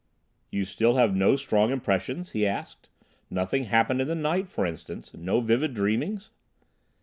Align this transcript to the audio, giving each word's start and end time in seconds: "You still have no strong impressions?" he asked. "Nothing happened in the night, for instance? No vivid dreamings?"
"You 0.49 0.65
still 0.65 0.95
have 0.95 1.15
no 1.15 1.35
strong 1.35 1.71
impressions?" 1.71 2.31
he 2.31 2.47
asked. 2.47 2.89
"Nothing 3.29 3.65
happened 3.65 4.01
in 4.01 4.07
the 4.07 4.15
night, 4.15 4.47
for 4.49 4.65
instance? 4.65 5.13
No 5.13 5.41
vivid 5.41 5.75
dreamings?" 5.75 6.31